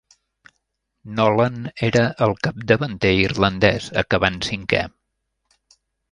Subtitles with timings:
[1.17, 4.81] Nolan era el capdavanter irlandès, acabant cinquè.